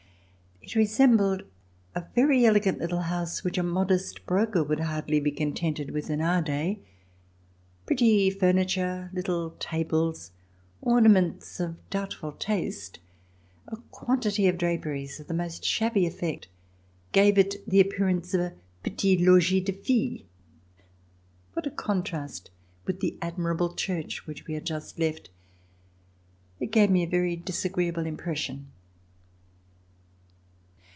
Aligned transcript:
It 0.63 0.75
resembled 0.75 1.43
a 1.95 2.05
very 2.15 2.45
elegant 2.45 2.77
little 2.79 3.01
house, 3.01 3.43
which 3.43 3.57
a 3.57 3.63
modest 3.63 4.25
broker 4.27 4.63
would 4.63 4.79
hardly 4.79 5.19
be 5.19 5.31
contented 5.31 5.89
with 5.89 6.09
in 6.09 6.21
our 6.21 6.41
day. 6.41 6.79
Pretty 7.87 8.29
furniture, 8.29 9.09
little 9.11 9.55
tables, 9.59 10.31
orna 10.79 11.09
ments 11.09 11.59
of 11.59 11.77
doubtful 11.89 12.33
taste, 12.33 12.99
a 13.67 13.77
quantity 13.91 14.47
of 14.47 14.59
draperies 14.59 15.19
of 15.19 15.27
the 15.27 15.33
most 15.33 15.65
shabby 15.65 16.05
effect, 16.05 16.47
gave 17.11 17.39
it 17.39 17.55
the 17.67 17.81
appearance 17.81 18.33
of 18.35 18.41
a 18.41 18.53
petit 18.83 19.17
logis 19.17 19.63
de 19.65 19.73
fille. 19.73 20.25
What 21.53 21.65
a 21.67 21.71
contrast 21.71 22.49
with 22.85 22.99
the 22.99 23.17
admirable 23.19 23.73
Church 23.73 24.27
which 24.27 24.45
we 24.45 24.53
had 24.53 24.65
just 24.65 24.99
left! 24.99 25.31
It 26.59 26.67
gave 26.71 26.91
me 26.91 27.03
a 27.03 27.09
very 27.09 27.35
disagreeable 27.35 28.05
impression. 28.05 28.67